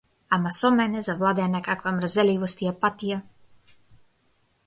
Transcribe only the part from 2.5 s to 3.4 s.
и апатија.